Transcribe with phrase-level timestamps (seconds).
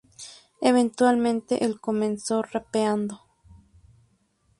[0.61, 3.21] Eventualmente el comenzó rapeando.